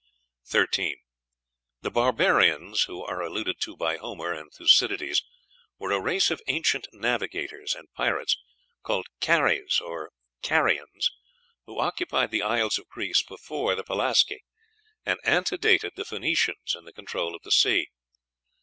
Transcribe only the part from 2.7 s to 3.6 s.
who are alluded